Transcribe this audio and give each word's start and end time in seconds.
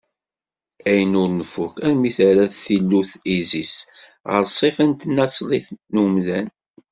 Ayen 0.89 1.17
ur 1.21 1.29
nfukk 1.39 1.75
armi 1.87 2.11
t-terra 2.13 2.45
tillut 2.63 3.11
Izis 3.37 3.73
ɣer 4.29 4.43
ṣṣifa-s 4.51 4.91
tanaṣlit 4.99 5.67
n 5.93 5.95
wemdan. 6.01 6.47